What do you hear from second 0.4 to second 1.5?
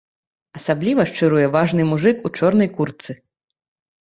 Асабліва шчыруе